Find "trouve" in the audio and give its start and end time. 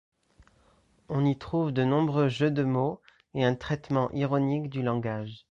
1.37-1.71